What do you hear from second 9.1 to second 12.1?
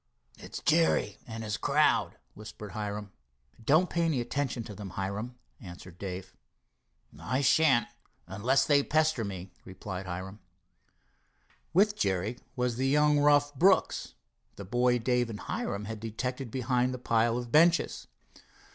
me," replied Hiram. With